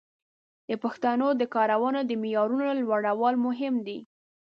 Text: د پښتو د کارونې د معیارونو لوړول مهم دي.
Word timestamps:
د 0.69 0.71
پښتو 0.83 1.27
د 1.41 1.43
کارونې 1.55 2.01
د 2.05 2.11
معیارونو 2.21 2.67
لوړول 2.79 3.35
مهم 3.45 3.75
دي. 3.87 3.97